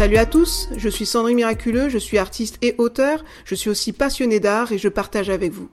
Salut 0.00 0.16
à 0.16 0.24
tous, 0.24 0.70
je 0.78 0.88
suis 0.88 1.04
Sandrine 1.04 1.36
Miraculeux, 1.36 1.90
je 1.90 1.98
suis 1.98 2.16
artiste 2.16 2.56
et 2.62 2.74
auteur, 2.78 3.22
je 3.44 3.54
suis 3.54 3.68
aussi 3.68 3.92
passionné 3.92 4.40
d'art 4.40 4.72
et 4.72 4.78
je 4.78 4.88
partage 4.88 5.28
avec 5.28 5.52
vous. 5.52 5.68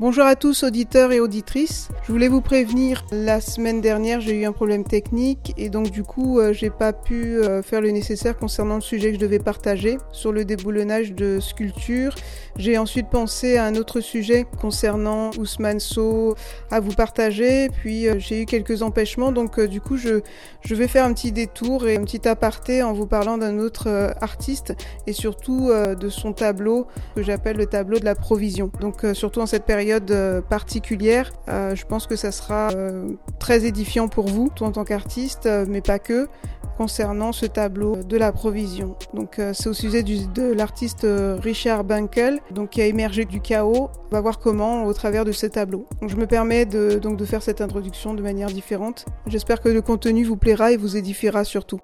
Bonjour 0.00 0.24
à 0.24 0.34
tous 0.34 0.62
auditeurs 0.62 1.12
et 1.12 1.20
auditrices. 1.20 1.90
Je 2.06 2.10
voulais 2.10 2.28
vous 2.28 2.40
prévenir, 2.40 3.04
la 3.12 3.42
semaine 3.42 3.82
dernière 3.82 4.22
j'ai 4.22 4.34
eu 4.34 4.46
un 4.46 4.52
problème 4.52 4.82
technique 4.82 5.52
et 5.58 5.68
donc 5.68 5.90
du 5.90 6.04
coup 6.04 6.40
euh, 6.40 6.54
j'ai 6.54 6.70
pas 6.70 6.94
pu 6.94 7.36
euh, 7.36 7.62
faire 7.62 7.82
le 7.82 7.90
nécessaire 7.90 8.38
concernant 8.38 8.76
le 8.76 8.80
sujet 8.80 9.08
que 9.08 9.16
je 9.16 9.20
devais 9.20 9.38
partager 9.38 9.98
sur 10.10 10.32
le 10.32 10.46
déboulonnage 10.46 11.12
de 11.12 11.38
sculptures. 11.38 12.14
J'ai 12.56 12.78
ensuite 12.78 13.10
pensé 13.10 13.58
à 13.58 13.66
un 13.66 13.74
autre 13.74 14.00
sujet 14.00 14.46
concernant 14.58 15.32
Ousmane 15.38 15.80
So 15.80 16.34
à 16.70 16.80
vous 16.80 16.92
partager, 16.92 17.68
puis 17.68 18.08
euh, 18.08 18.14
j'ai 18.18 18.40
eu 18.40 18.46
quelques 18.46 18.80
empêchements 18.80 19.32
donc 19.32 19.60
du 19.60 19.82
coup 19.82 19.98
je, 19.98 20.22
je 20.62 20.74
vais 20.74 20.88
faire 20.88 21.04
un 21.04 21.12
petit 21.12 21.30
détour 21.30 21.86
et 21.86 21.96
un 21.96 22.04
petit 22.04 22.26
aparté 22.26 22.82
en 22.82 22.94
vous 22.94 23.06
parlant 23.06 23.36
d'un 23.36 23.58
autre 23.58 24.14
artiste 24.22 24.72
et 25.06 25.12
surtout 25.12 25.70
de 25.70 26.08
son 26.08 26.32
tableau 26.32 26.86
que 27.14 27.22
j'appelle 27.22 27.58
le 27.58 27.66
tableau 27.66 27.98
de 27.98 28.06
la 28.06 28.14
provision. 28.14 28.70
Donc 28.80 29.04
surtout 29.12 29.40
en 29.40 29.46
cette 29.46 29.66
période 29.66 29.89
euh, 30.10 30.40
particulière, 30.40 31.32
euh, 31.48 31.74
je 31.74 31.84
pense 31.86 32.06
que 32.06 32.16
ça 32.16 32.32
sera 32.32 32.70
euh, 32.70 33.08
très 33.38 33.64
édifiant 33.64 34.08
pour 34.08 34.26
vous, 34.26 34.50
tout 34.54 34.64
en 34.64 34.72
tant 34.72 34.84
qu'artiste, 34.84 35.48
mais 35.68 35.80
pas 35.80 35.98
que 35.98 36.28
concernant 36.76 37.32
ce 37.32 37.46
tableau 37.46 37.96
de 37.96 38.16
la 38.16 38.32
provision. 38.32 38.96
Donc 39.12 39.38
c'est 39.52 39.68
au 39.68 39.74
sujet 39.74 40.02
de 40.02 40.52
l'artiste 40.52 41.06
Richard 41.42 41.84
Bankel, 41.84 42.40
donc 42.52 42.70
qui 42.70 42.80
a 42.80 42.86
émergé 42.86 43.26
du 43.26 43.40
chaos. 43.40 43.90
On 44.10 44.14
va 44.14 44.22
voir 44.22 44.38
comment 44.38 44.84
au 44.84 44.94
travers 44.94 45.26
de 45.26 45.32
ce 45.32 45.46
tableau. 45.46 45.86
Donc 46.00 46.08
je 46.08 46.16
me 46.16 46.26
permets 46.26 46.64
de, 46.64 46.98
donc 46.98 47.18
de 47.18 47.24
faire 47.26 47.42
cette 47.42 47.60
introduction 47.60 48.14
de 48.14 48.22
manière 48.22 48.48
différente. 48.48 49.04
J'espère 49.26 49.60
que 49.60 49.68
le 49.68 49.82
contenu 49.82 50.24
vous 50.24 50.38
plaira 50.38 50.72
et 50.72 50.78
vous 50.78 50.96
édifiera 50.96 51.44
surtout. 51.44 51.80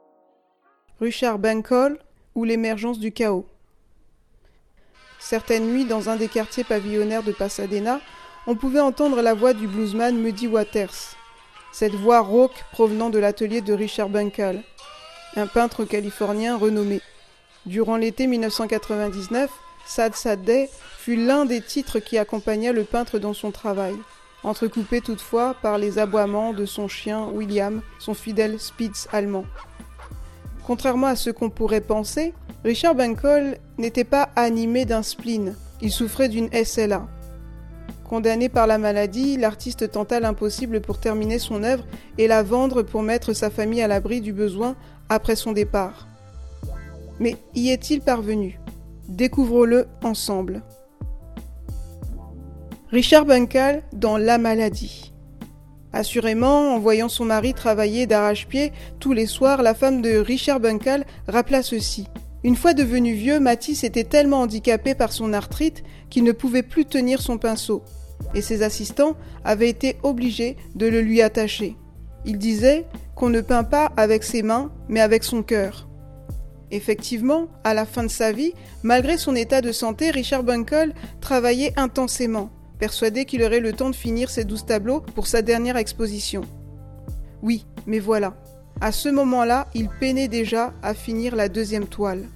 Richard 0.98 1.38
Bankel 1.38 1.98
ou 2.34 2.44
l'émergence 2.44 2.98
du 2.98 3.12
chaos. 3.12 3.44
Certaines 5.28 5.66
nuits, 5.72 5.84
dans 5.84 6.08
un 6.08 6.14
des 6.14 6.28
quartiers 6.28 6.62
pavillonnaires 6.62 7.24
de 7.24 7.32
Pasadena, 7.32 7.98
on 8.46 8.54
pouvait 8.54 8.78
entendre 8.78 9.20
la 9.22 9.34
voix 9.34 9.54
du 9.54 9.66
bluesman 9.66 10.16
Muddy 10.16 10.46
Waters. 10.46 11.16
Cette 11.72 11.96
voix 11.96 12.20
rauque 12.20 12.64
provenant 12.70 13.10
de 13.10 13.18
l'atelier 13.18 13.60
de 13.60 13.72
Richard 13.72 14.08
Bunkle, 14.08 14.62
un 15.34 15.48
peintre 15.48 15.84
californien 15.84 16.56
renommé. 16.56 17.00
Durant 17.66 17.96
l'été 17.96 18.28
1999, 18.28 19.50
Sad 19.84 20.14
Sad 20.14 20.44
Day 20.44 20.70
fut 20.96 21.16
l'un 21.16 21.44
des 21.44 21.60
titres 21.60 21.98
qui 21.98 22.18
accompagna 22.18 22.70
le 22.70 22.84
peintre 22.84 23.18
dans 23.18 23.34
son 23.34 23.50
travail, 23.50 23.96
entrecoupé 24.44 25.00
toutefois 25.00 25.56
par 25.60 25.76
les 25.76 25.98
aboiements 25.98 26.52
de 26.52 26.66
son 26.66 26.86
chien 26.86 27.24
William, 27.24 27.82
son 27.98 28.14
fidèle 28.14 28.60
Spitz 28.60 29.08
allemand. 29.10 29.44
Contrairement 30.64 31.08
à 31.08 31.16
ce 31.16 31.30
qu'on 31.30 31.50
pourrait 31.50 31.80
penser, 31.80 32.32
Richard 32.66 32.96
Bancol 32.96 33.58
n'était 33.78 34.02
pas 34.02 34.28
animé 34.34 34.86
d'un 34.86 35.04
spleen, 35.04 35.54
il 35.80 35.92
souffrait 35.92 36.28
d'une 36.28 36.50
SLA. 36.52 37.06
Condamné 38.02 38.48
par 38.48 38.66
la 38.66 38.76
maladie, 38.76 39.36
l'artiste 39.36 39.92
tenta 39.92 40.18
l'impossible 40.18 40.80
pour 40.80 40.98
terminer 40.98 41.38
son 41.38 41.62
œuvre 41.62 41.84
et 42.18 42.26
la 42.26 42.42
vendre 42.42 42.82
pour 42.82 43.04
mettre 43.04 43.34
sa 43.34 43.50
famille 43.50 43.82
à 43.82 43.86
l'abri 43.86 44.20
du 44.20 44.32
besoin 44.32 44.74
après 45.08 45.36
son 45.36 45.52
départ. 45.52 46.08
Mais 47.20 47.36
y 47.54 47.68
est-il 47.68 48.00
parvenu? 48.00 48.58
Découvrons-le 49.06 49.86
ensemble. 50.02 50.64
Richard 52.90 53.26
Bunkel 53.26 53.84
dans 53.92 54.16
La 54.16 54.38
maladie. 54.38 55.12
Assurément, 55.92 56.74
en 56.74 56.80
voyant 56.80 57.08
son 57.08 57.26
mari 57.26 57.54
travailler 57.54 58.06
d'arrache-pied 58.06 58.72
tous 58.98 59.12
les 59.12 59.26
soirs, 59.26 59.62
la 59.62 59.72
femme 59.72 60.02
de 60.02 60.16
Richard 60.16 60.58
Bunkel 60.58 61.04
rappela 61.28 61.62
ceci. 61.62 62.08
Une 62.44 62.56
fois 62.56 62.74
devenu 62.74 63.14
vieux, 63.14 63.40
Matisse 63.40 63.84
était 63.84 64.04
tellement 64.04 64.42
handicapé 64.42 64.94
par 64.94 65.12
son 65.12 65.32
arthrite 65.32 65.82
qu'il 66.10 66.24
ne 66.24 66.32
pouvait 66.32 66.62
plus 66.62 66.84
tenir 66.84 67.20
son 67.20 67.38
pinceau, 67.38 67.82
et 68.34 68.42
ses 68.42 68.62
assistants 68.62 69.16
avaient 69.44 69.68
été 69.68 69.96
obligés 70.02 70.56
de 70.74 70.86
le 70.86 71.00
lui 71.00 71.22
attacher. 71.22 71.76
Il 72.24 72.38
disait 72.38 72.86
qu'on 73.14 73.30
ne 73.30 73.40
peint 73.40 73.64
pas 73.64 73.92
avec 73.96 74.22
ses 74.22 74.42
mains, 74.42 74.70
mais 74.88 75.00
avec 75.00 75.24
son 75.24 75.42
cœur. 75.42 75.88
Effectivement, 76.70 77.46
à 77.64 77.74
la 77.74 77.86
fin 77.86 78.02
de 78.02 78.08
sa 78.08 78.32
vie, 78.32 78.52
malgré 78.82 79.16
son 79.16 79.36
état 79.36 79.60
de 79.60 79.72
santé, 79.72 80.10
Richard 80.10 80.42
Bunkle 80.42 80.92
travaillait 81.20 81.72
intensément, 81.76 82.50
persuadé 82.78 83.24
qu'il 83.24 83.42
aurait 83.42 83.60
le 83.60 83.72
temps 83.72 83.90
de 83.90 83.96
finir 83.96 84.30
ses 84.30 84.44
douze 84.44 84.66
tableaux 84.66 85.00
pour 85.14 85.26
sa 85.28 85.42
dernière 85.42 85.76
exposition. 85.76 86.42
Oui, 87.42 87.66
mais 87.86 88.00
voilà. 88.00 88.36
À 88.80 88.92
ce 88.92 89.08
moment-là, 89.08 89.68
il 89.74 89.88
peinait 89.88 90.28
déjà 90.28 90.72
à 90.82 90.94
finir 90.94 91.34
la 91.36 91.48
deuxième 91.48 91.86
toile 91.86 92.26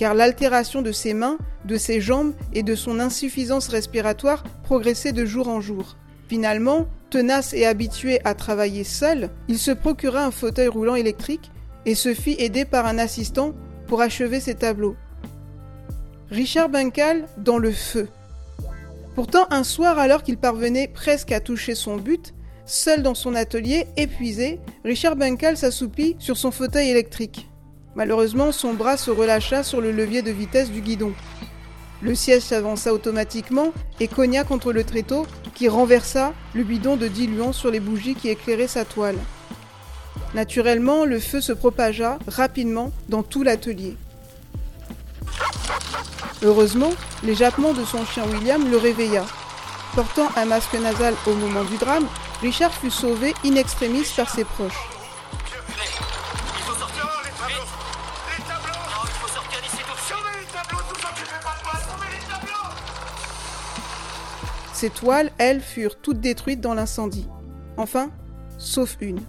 car 0.00 0.14
l'altération 0.14 0.80
de 0.80 0.92
ses 0.92 1.12
mains, 1.12 1.36
de 1.66 1.76
ses 1.76 2.00
jambes 2.00 2.32
et 2.54 2.62
de 2.62 2.74
son 2.74 3.00
insuffisance 3.00 3.68
respiratoire 3.68 4.42
progressait 4.62 5.12
de 5.12 5.26
jour 5.26 5.48
en 5.48 5.60
jour. 5.60 5.98
Finalement, 6.26 6.86
tenace 7.10 7.52
et 7.52 7.66
habitué 7.66 8.18
à 8.24 8.32
travailler 8.32 8.82
seul, 8.82 9.28
il 9.46 9.58
se 9.58 9.72
procura 9.72 10.24
un 10.24 10.30
fauteuil 10.30 10.68
roulant 10.68 10.94
électrique 10.94 11.50
et 11.84 11.94
se 11.94 12.14
fit 12.14 12.34
aider 12.38 12.64
par 12.64 12.86
un 12.86 12.96
assistant 12.96 13.52
pour 13.88 14.00
achever 14.00 14.40
ses 14.40 14.54
tableaux. 14.54 14.96
Richard 16.30 16.70
Bunkel 16.70 17.26
dans 17.36 17.58
le 17.58 17.70
feu. 17.70 18.08
Pourtant, 19.14 19.48
un 19.50 19.64
soir, 19.64 19.98
alors 19.98 20.22
qu'il 20.22 20.38
parvenait 20.38 20.88
presque 20.88 21.30
à 21.30 21.40
toucher 21.40 21.74
son 21.74 21.98
but, 21.98 22.32
seul 22.70 23.02
dans 23.02 23.14
son 23.14 23.34
atelier, 23.34 23.86
épuisé, 23.96 24.60
Richard 24.84 25.16
Bunkel 25.16 25.56
s'assoupit 25.56 26.16
sur 26.18 26.36
son 26.36 26.50
fauteuil 26.50 26.88
électrique. 26.90 27.48
Malheureusement, 27.96 28.52
son 28.52 28.74
bras 28.74 28.96
se 28.96 29.10
relâcha 29.10 29.62
sur 29.62 29.80
le 29.80 29.92
levier 29.92 30.22
de 30.22 30.30
vitesse 30.30 30.70
du 30.70 30.80
guidon. 30.80 31.12
Le 32.00 32.14
siège 32.14 32.42
s'avança 32.42 32.94
automatiquement 32.94 33.72
et 33.98 34.08
cogna 34.08 34.44
contre 34.44 34.72
le 34.72 34.84
tréteau 34.84 35.26
qui 35.54 35.68
renversa 35.68 36.32
le 36.54 36.62
bidon 36.62 36.96
de 36.96 37.08
diluant 37.08 37.52
sur 37.52 37.70
les 37.70 37.80
bougies 37.80 38.14
qui 38.14 38.28
éclairaient 38.28 38.68
sa 38.68 38.84
toile. 38.84 39.18
Naturellement, 40.32 41.04
le 41.04 41.18
feu 41.18 41.40
se 41.40 41.52
propagea 41.52 42.18
rapidement 42.26 42.92
dans 43.08 43.22
tout 43.22 43.42
l'atelier. 43.42 43.96
Heureusement, 46.42 46.92
les 47.22 47.34
jappements 47.34 47.74
de 47.74 47.84
son 47.84 48.04
chien 48.06 48.24
William 48.32 48.70
le 48.70 48.76
réveilla. 48.76 49.26
Portant 49.94 50.28
un 50.36 50.44
masque 50.44 50.74
nasal 50.80 51.14
au 51.26 51.34
moment 51.34 51.64
du 51.64 51.76
drame, 51.76 52.06
Richard 52.42 52.72
fut 52.72 52.90
sauvé 52.90 53.34
in 53.44 53.54
extremis 53.56 54.04
par 54.16 54.30
ses 54.30 54.44
proches. 54.44 54.88
Ces 64.72 64.88
toiles, 64.88 65.30
elles, 65.36 65.60
furent 65.60 66.00
toutes 66.00 66.20
détruites 66.20 66.62
dans 66.62 66.72
l'incendie. 66.72 67.28
Enfin, 67.76 68.10
sauf 68.56 68.96
une. 69.02 69.20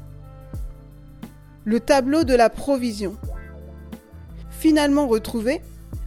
Le 1.66 1.82
tableau 1.82 2.24
de 2.24 2.34
la 2.34 2.50
provision. 2.50 3.18
Finalement 4.50 5.08
retrouvé, 5.08 5.62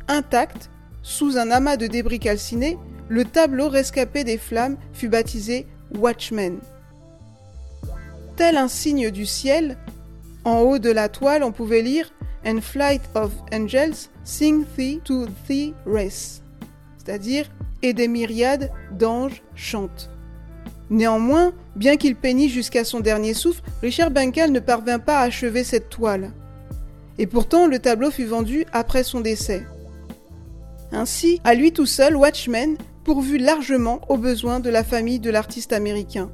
intact, 0.09 0.71
sous 1.03 1.37
un 1.37 1.51
amas 1.51 1.77
de 1.77 1.87
débris 1.87 2.21
calcinés, 2.21 2.79
le 3.11 3.27
tableau 3.27 3.69
rescapé 3.69 4.25
des 4.25 4.39
flammes 4.39 4.79
fut 4.95 5.11
baptisé 5.11 5.67
Watchman. 5.95 6.61
Tel 8.37 8.57
un 8.57 8.69
signe 8.69 9.11
du 9.11 9.27
ciel, 9.27 9.79
en 10.45 10.61
haut 10.61 10.79
de 10.79 10.91
la 10.91 11.09
toile, 11.09 11.43
on 11.43 11.53
pouvait 11.53 11.83
lire 11.83 12.13
And 12.47 12.61
flight 12.61 13.01
of 13.15 13.33
angels 13.53 14.11
sing 14.25 14.65
thee 14.77 15.01
to 15.05 15.27
thee 15.49 15.73
race, 15.87 16.43
c'est-à-dire 16.99 17.51
et 17.83 17.95
des 17.95 18.09
myriades 18.09 18.71
d'anges 18.93 19.43
chantent. 19.55 20.11
Néanmoins, 20.91 21.53
bien 21.77 21.97
qu'il 21.97 22.17
peignît 22.17 22.49
jusqu'à 22.49 22.85
son 22.85 23.01
dernier 23.01 23.35
souffle, 23.35 23.63
Richard 23.83 24.11
Bancal 24.11 24.53
ne 24.53 24.61
parvint 24.61 24.99
pas 24.99 25.19
à 25.19 25.25
achever 25.25 25.65
cette 25.65 25.89
toile. 25.89 26.33
Et 27.19 27.27
pourtant, 27.27 27.67
le 27.67 27.79
tableau 27.79 28.11
fut 28.11 28.25
vendu 28.25 28.67
après 28.73 29.05
son 29.05 29.21
décès. 29.21 29.65
Ainsi, 30.93 31.41
à 31.45 31.55
lui 31.55 31.73
tout 31.73 31.87
seul, 31.87 32.17
Watchmen 32.17 32.77
pourvu 33.05 33.39
largement 33.39 34.01
aux 34.09 34.17
besoins 34.17 34.61
de 34.61 34.71
la 34.71 34.85
famille 34.85 35.21
de 35.21 35.31
l'artiste 35.31 35.73
américain. 35.73 36.31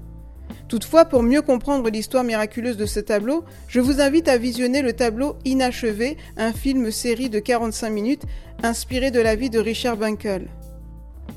Toutefois, 0.71 1.05
pour 1.05 1.25
mieux 1.25 1.43
comprendre 1.43 1.91
l'histoire 1.91 2.23
miraculeuse 2.23 2.77
de 2.77 2.87
ce 2.87 3.01
tableau, 3.01 3.45
je 3.67 3.81
vous 3.81 4.01
invite 4.01 4.29
à 4.29 4.39
visionner 4.39 4.83
le 4.83 4.93
tableau 4.93 5.37
Inachevé, 5.45 6.17
un 6.37 6.53
film 6.53 6.93
série 6.93 7.29
de 7.29 7.41
45 7.41 7.91
minutes 7.91 8.23
inspiré 8.63 9.11
de 9.11 9.19
la 9.19 9.35
vie 9.35 9.51
de 9.51 9.59
Richard 9.59 9.97
Bankel. 9.97 10.47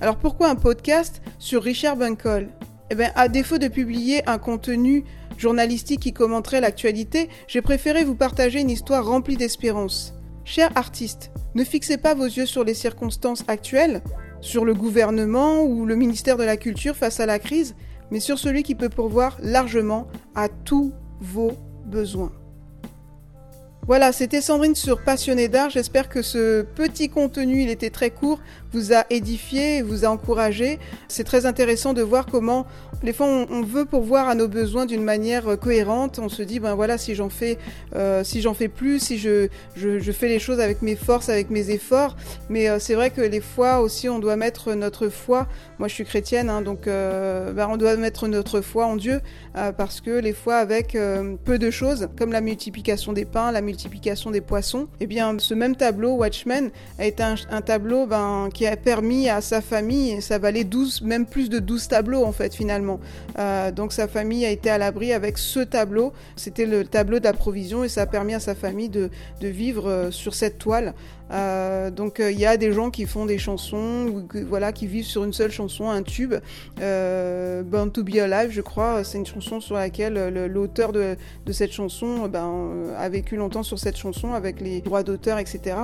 Alors 0.01 0.17
pourquoi 0.17 0.49
un 0.49 0.55
podcast 0.55 1.23
sur 1.39 1.63
Richard 1.63 1.97
Bunkle 1.97 2.47
Eh 2.91 2.95
bien, 2.95 3.11
à 3.15 3.27
défaut 3.27 3.57
de 3.57 3.69
publier 3.69 4.21
un 4.29 4.37
contenu 4.37 5.03
journalistique 5.35 6.01
qui 6.01 6.13
commenterait 6.13 6.61
l'actualité, 6.61 7.27
j'ai 7.47 7.63
préféré 7.63 8.03
vous 8.03 8.13
partager 8.13 8.61
une 8.61 8.69
histoire 8.69 9.03
remplie 9.03 9.35
d'espérance. 9.35 10.13
Chers 10.45 10.77
artistes, 10.77 11.31
ne 11.55 11.63
fixez 11.63 11.97
pas 11.97 12.13
vos 12.13 12.25
yeux 12.25 12.45
sur 12.45 12.63
les 12.63 12.75
circonstances 12.75 13.43
actuelles, 13.47 14.03
sur 14.41 14.63
le 14.63 14.75
gouvernement 14.75 15.63
ou 15.63 15.87
le 15.87 15.95
ministère 15.95 16.37
de 16.37 16.43
la 16.43 16.57
Culture 16.57 16.95
face 16.95 17.19
à 17.19 17.25
la 17.25 17.39
crise, 17.39 17.73
mais 18.13 18.19
sur 18.19 18.37
celui 18.37 18.61
qui 18.61 18.75
peut 18.75 18.89
pourvoir 18.89 19.37
largement 19.41 20.07
à 20.35 20.47
tous 20.47 20.93
vos 21.19 21.53
besoins. 21.87 22.31
Voilà, 23.87 24.11
c'était 24.11 24.39
Sandrine 24.39 24.75
sur 24.75 25.03
Passionné 25.03 25.47
d'art. 25.47 25.71
J'espère 25.71 26.09
que 26.09 26.21
ce 26.21 26.61
petit 26.61 27.09
contenu, 27.09 27.63
il 27.63 27.71
était 27.71 27.89
très 27.89 28.11
court, 28.11 28.39
vous 28.73 28.93
a 28.93 29.05
édifié, 29.09 29.81
vous 29.81 30.05
a 30.05 30.09
encouragé. 30.09 30.79
C'est 31.07 31.23
très 31.23 31.45
intéressant 31.45 31.93
de 31.93 32.01
voir 32.01 32.25
comment, 32.25 32.65
les 33.03 33.13
fois, 33.13 33.27
on, 33.27 33.61
veut 33.61 33.85
pourvoir 33.85 34.27
à 34.27 34.35
nos 34.35 34.47
besoins 34.47 34.85
d'une 34.85 35.03
manière 35.03 35.47
euh, 35.47 35.55
cohérente. 35.55 36.19
On 36.19 36.29
se 36.29 36.41
dit, 36.41 36.59
ben 36.59 36.75
voilà, 36.75 36.97
si 36.97 37.15
j'en 37.15 37.29
fais, 37.29 37.57
euh, 37.95 38.23
si 38.23 38.41
j'en 38.41 38.53
fais 38.53 38.67
plus, 38.67 38.99
si 38.99 39.17
je, 39.17 39.47
je, 39.75 40.11
fais 40.11 40.27
les 40.27 40.39
choses 40.39 40.59
avec 40.59 40.81
mes 40.81 40.95
forces, 40.95 41.29
avec 41.29 41.49
mes 41.49 41.69
efforts. 41.69 42.15
Mais 42.49 42.69
euh, 42.69 42.79
c'est 42.79 42.95
vrai 42.95 43.09
que 43.09 43.21
les 43.21 43.41
fois 43.41 43.79
aussi, 43.79 44.09
on 44.09 44.19
doit 44.19 44.35
mettre 44.35 44.73
notre 44.73 45.09
foi. 45.09 45.47
Moi, 45.79 45.87
je 45.87 45.93
suis 45.93 46.05
chrétienne, 46.05 46.49
hein, 46.49 46.61
donc 46.61 46.85
ben, 46.85 47.67
on 47.69 47.77
doit 47.77 47.95
mettre 47.97 48.27
notre 48.27 48.61
foi 48.61 48.85
en 48.85 48.95
Dieu 48.95 49.21
parce 49.53 50.01
que 50.01 50.11
les 50.11 50.33
fois, 50.33 50.57
avec 50.57 50.97
peu 51.43 51.59
de 51.59 51.71
choses, 51.71 52.07
comme 52.17 52.31
la 52.31 52.41
multiplication 52.41 53.11
des 53.11 53.25
pains, 53.25 53.51
la 53.51 53.61
multiplication 53.61 54.31
des 54.31 54.41
poissons, 54.41 54.87
eh 54.99 55.07
bien, 55.07 55.35
ce 55.39 55.53
même 55.53 55.75
tableau, 55.75 56.15
Watchmen, 56.15 56.71
a 56.99 57.05
été 57.05 57.23
un, 57.23 57.61
tableau 57.61 58.05
ben, 58.05 58.49
qui 58.53 58.62
a 58.65 58.75
permis 58.77 59.29
à 59.29 59.41
sa 59.41 59.61
famille, 59.61 60.21
ça 60.21 60.37
valait 60.37 60.63
12, 60.63 61.01
même 61.01 61.25
plus 61.25 61.49
de 61.49 61.59
12 61.59 61.87
tableaux 61.87 62.23
en 62.23 62.31
fait 62.31 62.53
finalement. 62.53 62.99
Euh, 63.39 63.71
donc 63.71 63.93
sa 63.93 64.07
famille 64.07 64.45
a 64.45 64.49
été 64.49 64.69
à 64.69 64.77
l'abri 64.77 65.13
avec 65.13 65.37
ce 65.37 65.59
tableau. 65.59 66.13
C'était 66.35 66.65
le 66.65 66.85
tableau 66.85 67.19
d'approvision 67.19 67.83
et 67.83 67.89
ça 67.89 68.03
a 68.03 68.05
permis 68.05 68.33
à 68.33 68.39
sa 68.39 68.55
famille 68.55 68.89
de, 68.89 69.09
de 69.41 69.47
vivre 69.47 69.89
euh, 69.89 70.11
sur 70.11 70.33
cette 70.33 70.57
toile. 70.57 70.93
Euh, 71.31 71.89
donc 71.89 72.21
il 72.21 72.39
y 72.39 72.45
a 72.45 72.57
des 72.57 72.71
gens 72.73 72.91
qui 72.91 73.05
font 73.05 73.25
des 73.25 73.37
chansons, 73.37 74.25
voilà, 74.47 74.71
qui 74.71 74.87
vivent 74.87 75.05
sur 75.05 75.23
une 75.23 75.33
seule 75.33 75.51
chanson, 75.51 75.89
un 75.89 76.03
tube. 76.03 76.35
Euh, 76.81 77.63
Born 77.63 77.91
to 77.91 78.03
be 78.03 78.17
Alive, 78.17 78.51
je 78.51 78.61
crois, 78.61 79.03
c'est 79.03 79.17
une 79.17 79.25
chanson 79.25 79.59
sur 79.59 79.75
laquelle 79.75 80.29
l'auteur 80.47 80.91
de, 80.91 81.15
de, 81.45 81.51
cette 81.51 81.71
chanson 81.71 82.27
ben, 82.27 82.93
a 82.97 83.09
vécu 83.09 83.35
longtemps 83.35 83.63
sur 83.63 83.79
cette 83.79 83.97
chanson 83.97 84.33
avec 84.33 84.61
les 84.61 84.81
droits 84.81 85.03
d'auteur, 85.03 85.39
etc. 85.39 85.75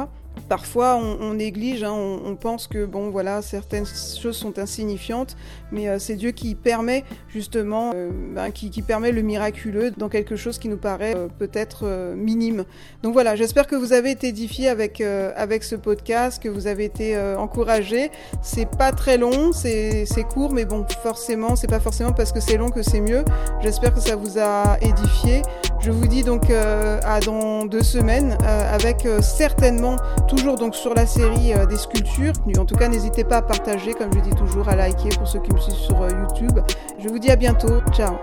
Parfois, 0.47 0.95
on, 0.95 1.33
néglige, 1.33 1.83
hein, 1.83 1.93
on, 1.93 2.35
pense 2.35 2.67
que 2.67 2.85
bon, 2.85 3.09
voilà, 3.09 3.41
certaines 3.41 3.85
choses 3.85 4.37
sont 4.37 4.57
insignifiantes, 4.57 5.35
mais 5.71 5.87
euh, 5.87 5.99
c'est 5.99 6.15
Dieu 6.15 6.31
qui 6.31 6.55
permet 6.55 7.03
justement, 7.27 7.91
euh, 7.93 8.09
ben, 8.33 8.51
qui, 8.51 8.69
permet 8.81 9.11
le 9.11 9.21
miraculeux 9.21 9.91
dans 9.91 10.09
quelque 10.09 10.35
chose 10.35 10.57
qui 10.57 10.69
nous 10.69 10.77
paraît 10.77 11.15
euh, 11.15 11.27
peut-être 11.37 12.13
minime. 12.15 12.63
Donc 13.03 13.13
voilà, 13.13 13.35
j'espère 13.35 13.67
que 13.67 13.75
vous 13.75 13.93
avez 13.93 14.11
été 14.11 14.29
édifiés 14.29 14.69
avec 14.69 15.01
avec 15.01 15.63
ce 15.63 15.75
podcast, 15.75 16.41
que 16.41 16.49
vous 16.49 16.67
avez 16.67 16.85
été 16.85 17.17
encouragés. 17.37 18.11
C'est 18.41 18.69
pas 18.69 18.91
très 18.91 19.17
long, 19.17 19.51
c'est 19.51 20.05
court, 20.29 20.53
mais 20.53 20.65
bon, 20.65 20.85
forcément, 21.03 21.55
c'est 21.55 21.67
pas 21.67 21.79
forcément 21.79 22.13
parce 22.13 22.31
que 22.31 22.39
c'est 22.39 22.57
long 22.57 22.69
que 22.69 22.81
c'est 22.81 23.01
mieux. 23.01 23.23
J'espère 23.61 23.93
que 23.93 23.99
ça 23.99 24.15
vous 24.15 24.39
a 24.39 24.77
édifié. 24.81 25.41
Je 25.81 25.91
vous 25.91 26.07
dis 26.07 26.23
donc 26.23 26.49
à 26.49 27.19
dans 27.21 27.65
deux 27.65 27.83
semaines 27.83 28.37
avec 28.43 29.07
certainement 29.21 29.95
toujours 30.27 30.55
donc 30.55 30.75
sur 30.75 30.93
la 30.93 31.05
série 31.05 31.53
euh, 31.53 31.65
des 31.65 31.77
sculptures. 31.77 32.33
En 32.57 32.65
tout 32.65 32.75
cas, 32.75 32.87
n'hésitez 32.87 33.23
pas 33.23 33.37
à 33.37 33.41
partager, 33.41 33.93
comme 33.93 34.13
je 34.13 34.19
dis 34.19 34.35
toujours, 34.35 34.69
à 34.69 34.75
liker 34.75 35.09
pour 35.17 35.27
ceux 35.27 35.39
qui 35.39 35.51
me 35.51 35.59
suivent 35.59 35.75
sur 35.75 36.01
euh, 36.01 36.09
YouTube. 36.09 36.59
Je 36.99 37.09
vous 37.09 37.19
dis 37.19 37.31
à 37.31 37.35
bientôt. 37.35 37.81
Ciao 37.91 38.15